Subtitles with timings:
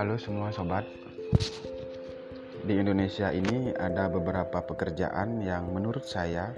[0.00, 0.88] Halo semua sobat.
[2.64, 6.56] Di Indonesia ini ada beberapa pekerjaan yang menurut saya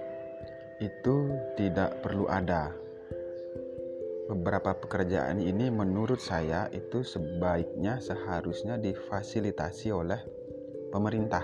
[0.78, 2.70] itu tidak perlu ada.
[4.30, 10.22] Beberapa pekerjaan ini menurut saya itu sebaiknya seharusnya difasilitasi oleh
[10.94, 11.42] pemerintah.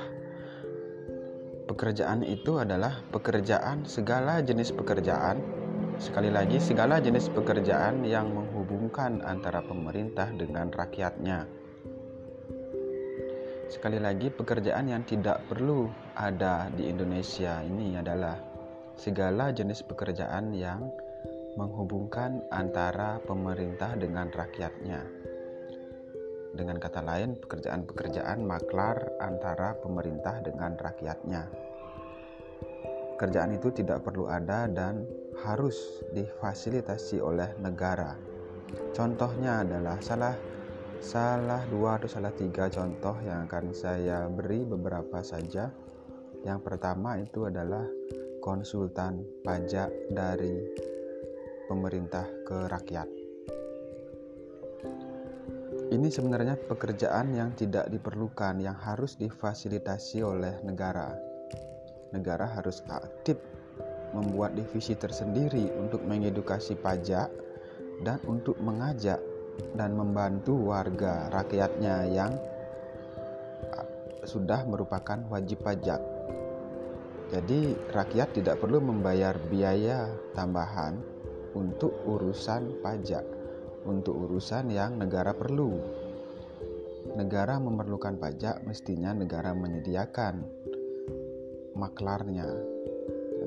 [1.66, 5.42] Pekerjaan itu adalah pekerjaan segala jenis pekerjaan.
[5.98, 11.57] Sekali lagi segala jenis pekerjaan yang menghubungkan antara pemerintah dengan rakyatnya
[13.68, 18.40] Sekali lagi, pekerjaan yang tidak perlu ada di Indonesia ini adalah
[18.96, 20.88] segala jenis pekerjaan yang
[21.60, 25.04] menghubungkan antara pemerintah dengan rakyatnya.
[26.56, 31.44] Dengan kata lain, pekerjaan-pekerjaan maklar antara pemerintah dengan rakyatnya.
[33.20, 35.04] Pekerjaan itu tidak perlu ada dan
[35.44, 38.16] harus difasilitasi oleh negara.
[38.96, 40.34] Contohnya adalah salah
[40.98, 45.70] salah dua atau salah tiga contoh yang akan saya beri beberapa saja.
[46.42, 47.86] Yang pertama itu adalah
[48.42, 50.54] konsultan pajak dari
[51.66, 53.08] pemerintah ke rakyat.
[55.88, 61.16] Ini sebenarnya pekerjaan yang tidak diperlukan, yang harus difasilitasi oleh negara.
[62.12, 63.40] Negara harus aktif
[64.12, 67.28] membuat divisi tersendiri untuk mengedukasi pajak
[68.04, 69.20] dan untuk mengajak
[69.74, 72.32] dan membantu warga rakyatnya yang
[74.28, 76.00] sudah merupakan wajib pajak.
[77.32, 81.00] Jadi, rakyat tidak perlu membayar biaya tambahan
[81.56, 83.24] untuk urusan pajak,
[83.84, 85.76] untuk urusan yang negara perlu.
[87.16, 90.44] Negara memerlukan pajak, mestinya negara menyediakan
[91.76, 92.48] maklarnya.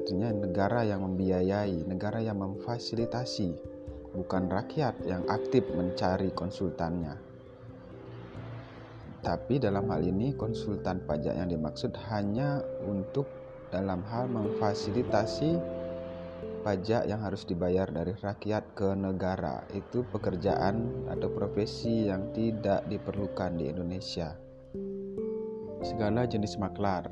[0.02, 3.71] Artinya, negara yang membiayai, negara yang memfasilitasi
[4.12, 7.16] bukan rakyat yang aktif mencari konsultannya.
[9.22, 13.30] Tapi dalam hal ini konsultan pajak yang dimaksud hanya untuk
[13.70, 15.62] dalam hal memfasilitasi
[16.66, 19.62] pajak yang harus dibayar dari rakyat ke negara.
[19.78, 24.34] Itu pekerjaan atau profesi yang tidak diperlukan di Indonesia.
[25.86, 27.10] Segala jenis maklar.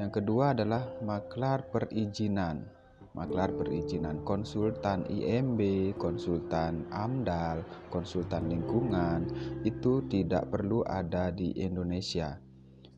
[0.00, 2.77] Yang kedua adalah maklar perizinan
[3.18, 5.58] maklar perizinan konsultan IMB,
[5.98, 9.26] konsultan AMDAL, konsultan lingkungan
[9.66, 12.38] itu tidak perlu ada di Indonesia.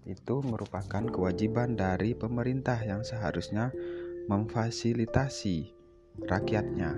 [0.05, 3.73] Itu merupakan kewajiban dari pemerintah yang seharusnya
[4.29, 5.73] memfasilitasi
[6.29, 6.93] rakyatnya.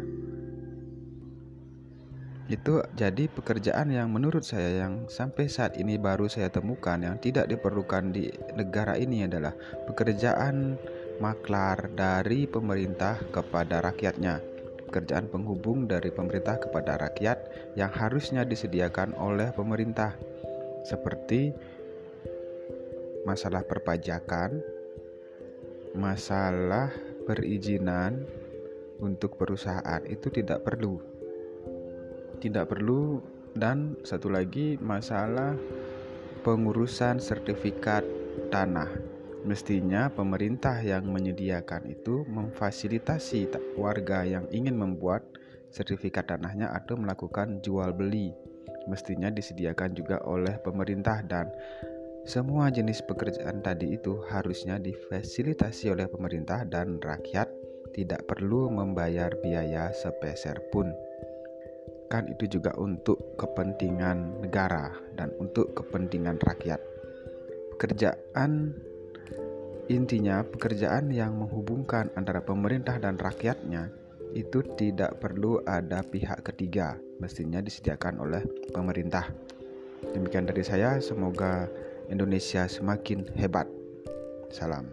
[2.51, 7.47] Itu jadi pekerjaan yang menurut saya yang sampai saat ini baru saya temukan yang tidak
[7.49, 8.29] diperlukan di
[8.59, 9.55] negara ini adalah
[9.87, 10.77] pekerjaan
[11.19, 14.41] maklar dari pemerintah kepada rakyatnya.
[14.89, 20.15] Pekerjaan penghubung dari pemerintah kepada rakyat yang harusnya disediakan oleh pemerintah,
[20.85, 21.53] seperti
[23.25, 24.61] masalah perpajakan,
[25.97, 26.93] masalah
[27.25, 28.29] perizinan
[29.01, 31.01] untuk perusahaan itu tidak perlu.
[32.39, 33.23] Tidak perlu
[33.57, 35.57] dan satu lagi masalah
[36.43, 38.03] pengurusan sertifikat
[38.51, 39.12] tanah
[39.43, 45.27] Mestinya pemerintah yang menyediakan itu memfasilitasi warga yang ingin membuat
[45.75, 48.31] sertifikat tanahnya atau melakukan jual beli.
[48.87, 51.51] Mestinya disediakan juga oleh pemerintah dan
[52.23, 57.51] semua jenis pekerjaan tadi itu harusnya difasilitasi oleh pemerintah dan rakyat
[57.99, 60.87] tidak perlu membayar biaya sepeser pun.
[62.07, 66.79] Kan itu juga untuk kepentingan negara dan untuk kepentingan rakyat.
[67.75, 68.71] Pekerjaan
[69.93, 73.93] Intinya, pekerjaan yang menghubungkan antara pemerintah dan rakyatnya
[74.33, 78.41] itu tidak perlu ada pihak ketiga, mestinya disediakan oleh
[78.73, 79.29] pemerintah.
[80.17, 81.69] Demikian dari saya, semoga
[82.09, 83.69] Indonesia semakin hebat.
[84.49, 84.89] Salam.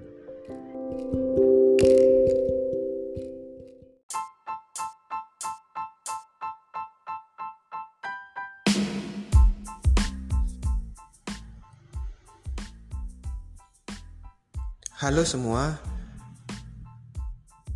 [15.00, 15.80] Halo semua.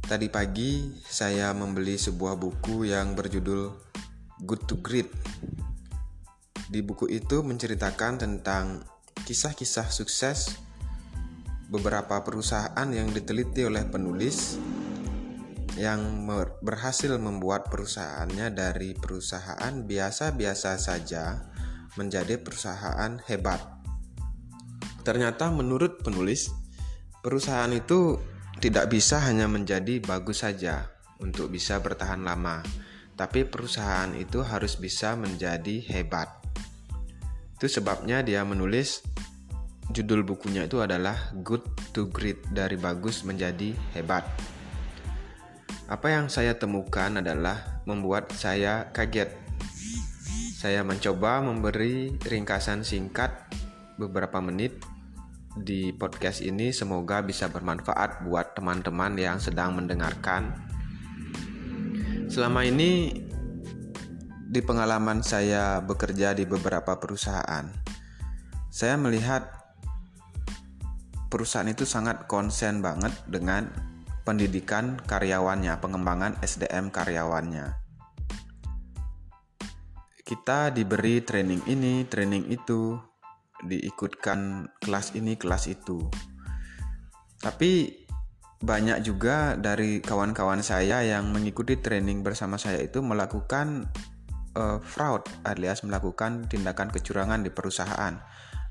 [0.03, 3.71] Tadi pagi saya membeli sebuah buku yang berjudul
[4.43, 5.07] Good to Great.
[6.67, 8.83] Di buku itu menceritakan tentang
[9.23, 10.59] kisah-kisah sukses
[11.71, 14.59] beberapa perusahaan yang diteliti oleh penulis
[15.79, 16.27] yang
[16.59, 21.39] berhasil membuat perusahaannya dari perusahaan biasa-biasa saja
[21.95, 23.63] menjadi perusahaan hebat.
[25.07, 26.62] Ternyata menurut penulis,
[27.23, 28.19] Perusahaan itu
[28.59, 30.91] tidak bisa hanya menjadi bagus saja
[31.23, 32.59] untuk bisa bertahan lama,
[33.15, 36.27] tapi perusahaan itu harus bisa menjadi hebat.
[37.55, 39.07] Itu sebabnya dia menulis
[39.95, 44.27] judul bukunya itu adalah Good to Great dari bagus menjadi hebat.
[45.87, 49.31] Apa yang saya temukan adalah membuat saya kaget.
[50.59, 53.31] Saya mencoba memberi ringkasan singkat
[53.95, 54.75] beberapa menit
[55.53, 60.49] di podcast ini semoga bisa bermanfaat buat teman-teman yang sedang mendengarkan.
[62.25, 63.13] Selama ini
[64.49, 67.69] di pengalaman saya bekerja di beberapa perusahaan,
[68.73, 69.45] saya melihat
[71.29, 73.69] perusahaan itu sangat konsen banget dengan
[74.25, 77.77] pendidikan karyawannya, pengembangan SDM karyawannya.
[80.23, 82.97] Kita diberi training ini, training itu,
[83.67, 86.03] diikutkan kelas ini, kelas itu.
[87.39, 88.03] Tapi
[88.63, 93.91] banyak juga dari kawan-kawan saya yang mengikuti training bersama saya itu melakukan
[94.55, 98.23] uh, fraud alias melakukan tindakan kecurangan di perusahaan.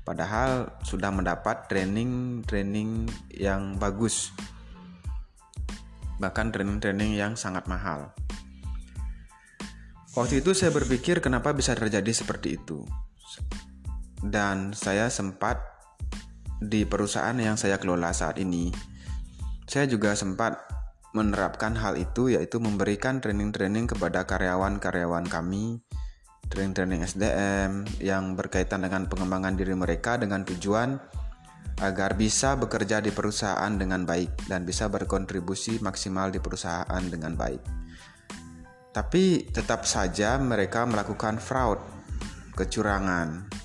[0.03, 4.35] Padahal sudah mendapat training-training yang bagus
[6.21, 8.13] bahkan training-training yang sangat mahal.
[10.13, 12.85] Waktu itu saya berpikir kenapa bisa terjadi seperti itu.
[14.23, 15.59] Dan saya sempat
[16.63, 18.71] di perusahaan yang saya kelola saat ini,
[19.67, 20.63] saya juga sempat
[21.13, 25.83] menerapkan hal itu yaitu memberikan training-training kepada karyawan-karyawan kami,
[26.49, 30.97] training-training SDM yang berkaitan dengan pengembangan diri mereka dengan tujuan
[31.81, 37.61] agar bisa bekerja di perusahaan dengan baik dan bisa berkontribusi maksimal di perusahaan dengan baik.
[38.93, 41.81] Tapi tetap saja mereka melakukan fraud,
[42.53, 43.62] kecurangan.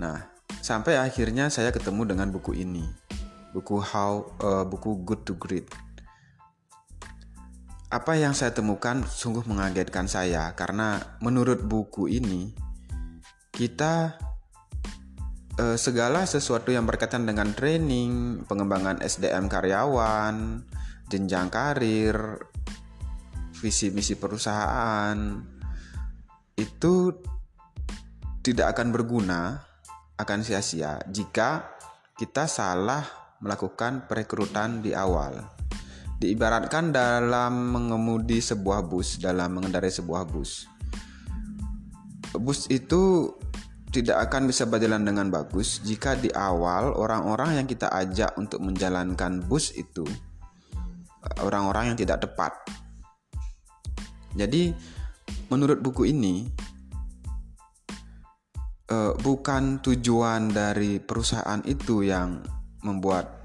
[0.00, 0.16] Nah,
[0.64, 2.88] sampai akhirnya saya ketemu dengan buku ini,
[3.52, 5.68] buku How, uh, buku Good to Great.
[7.92, 12.56] Apa yang saya temukan sungguh mengagetkan saya karena menurut buku ini
[13.52, 14.16] kita
[15.60, 20.64] uh, segala sesuatu yang berkaitan dengan training, pengembangan SDM karyawan,
[21.12, 22.40] jenjang karir,
[23.60, 25.18] visi misi perusahaan
[26.56, 27.12] itu
[28.40, 29.69] tidak akan berguna,
[30.22, 31.72] akan sia-sia jika
[32.16, 33.02] kita salah
[33.40, 35.40] melakukan perekrutan di awal.
[36.20, 40.68] Diibaratkan dalam mengemudi sebuah bus, dalam mengendarai sebuah bus.
[42.36, 43.32] Bus itu
[43.90, 49.42] tidak akan bisa berjalan dengan bagus jika di awal orang-orang yang kita ajak untuk menjalankan
[49.48, 50.06] bus itu
[51.42, 52.52] orang-orang yang tidak tepat.
[54.38, 54.70] Jadi,
[55.50, 56.46] menurut buku ini,
[58.90, 62.42] eh, bukan tujuan dari perusahaan itu yang
[62.82, 63.40] membuat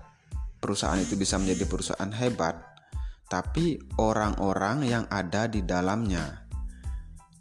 [0.59, 2.57] perusahaan itu bisa menjadi perusahaan hebat,
[3.29, 6.45] tapi orang-orang yang ada di dalamnya.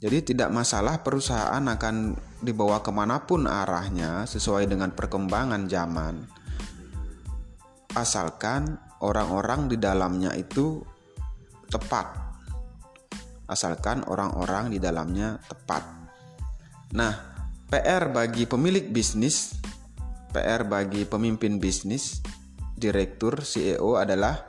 [0.05, 2.13] Jadi tidak masalah perusahaan akan
[2.45, 6.29] dibawa ke mana pun arahnya sesuai dengan perkembangan zaman.
[7.97, 10.85] Asalkan orang-orang di dalamnya itu
[11.73, 12.13] tepat.
[13.49, 15.89] Asalkan orang-orang di dalamnya tepat.
[16.93, 17.34] Nah,
[17.75, 19.59] PR bagi pemilik bisnis,
[20.31, 22.23] PR bagi pemimpin bisnis,
[22.79, 24.47] direktur, CEO adalah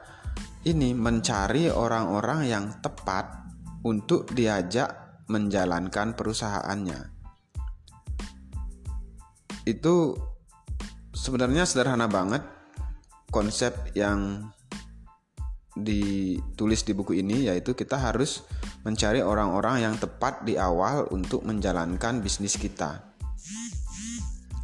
[0.69, 3.49] ini mencari orang-orang yang tepat
[3.81, 7.01] untuk diajak menjalankan perusahaannya.
[9.65, 10.13] Itu
[11.09, 12.45] sebenarnya sederhana banget
[13.33, 14.53] konsep yang
[15.73, 18.45] ditulis di buku ini yaitu kita harus
[18.85, 23.14] mencari orang-orang yang tepat di awal untuk menjalankan bisnis kita.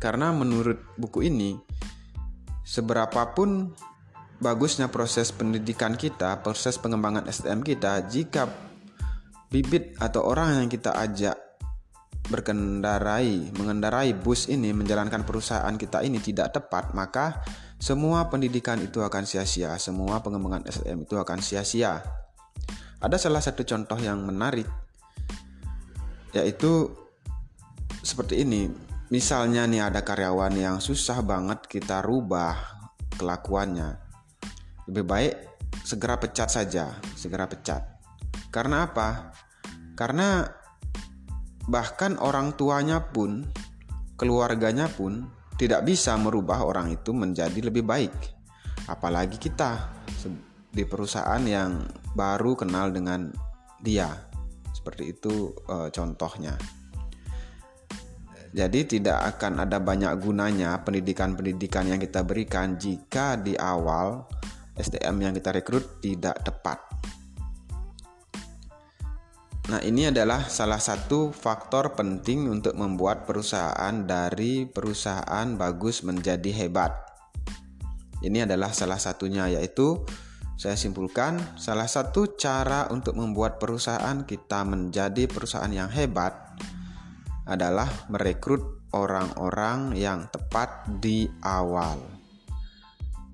[0.01, 1.53] Karena menurut buku ini
[2.65, 3.75] seberapapun
[4.41, 8.49] bagusnya proses pendidikan kita, proses pengembangan SDM kita jika
[9.53, 11.37] bibit atau orang yang kita ajak
[12.31, 17.43] berkendarai, mengendarai bus ini, menjalankan perusahaan kita ini tidak tepat, maka
[17.75, 21.99] semua pendidikan itu akan sia-sia, semua pengembangan SDM itu akan sia-sia.
[23.03, 24.69] Ada salah satu contoh yang menarik,
[26.31, 27.00] yaitu
[28.01, 28.70] seperti ini.
[29.12, 32.55] Misalnya nih ada karyawan yang susah banget kita rubah
[33.20, 34.00] kelakuannya.
[34.88, 35.34] Lebih baik
[35.84, 37.84] segera pecat saja, segera pecat.
[38.51, 39.31] Karena apa?
[39.96, 40.48] Karena
[41.67, 43.46] bahkan orang tuanya pun,
[44.15, 45.27] keluarganya pun
[45.60, 48.15] tidak bisa merubah orang itu menjadi lebih baik.
[48.89, 49.91] Apalagi kita
[50.72, 51.84] di perusahaan yang
[52.15, 53.29] baru kenal dengan
[53.77, 54.10] dia.
[54.72, 56.55] Seperti itu e, contohnya.
[58.51, 64.27] Jadi tidak akan ada banyak gunanya pendidikan-pendidikan yang kita berikan jika di awal
[64.75, 66.84] SDM yang kita rekrut tidak tepat.
[69.72, 76.91] Nah, ini adalah salah satu faktor penting untuk membuat perusahaan dari perusahaan bagus menjadi hebat.
[78.20, 80.03] Ini adalah salah satunya, yaitu
[80.60, 86.50] saya simpulkan salah satu cara untuk membuat perusahaan kita menjadi perusahaan yang hebat
[87.45, 91.98] adalah merekrut orang-orang yang tepat di awal.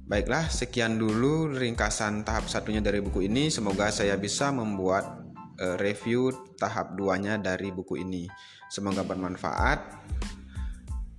[0.08, 3.52] Baiklah, sekian dulu ringkasan tahap satunya dari buku ini.
[3.52, 5.20] Semoga saya bisa membuat
[5.60, 8.24] uh, review tahap 2-nya dari buku ini.
[8.72, 9.80] Semoga bermanfaat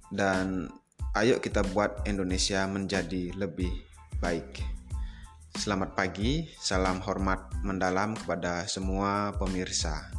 [0.08, 0.72] dan
[1.20, 3.72] ayo kita buat Indonesia menjadi lebih
[4.24, 4.64] baik.
[5.52, 10.17] Selamat pagi, salam hormat mendalam kepada semua pemirsa.